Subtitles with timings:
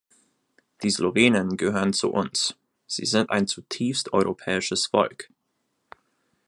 [0.81, 2.57] Die Slowenen gehören zu uns,
[2.87, 5.29] sie sind ein zutiefst europäisches Volk.